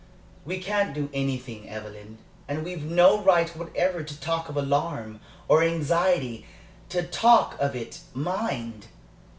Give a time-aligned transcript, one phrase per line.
[0.45, 2.17] "We can't do anything, Evelyn,
[2.47, 6.47] and we've no right whatever to talk of alarm, or anxiety
[6.89, 8.87] to talk of it, mind!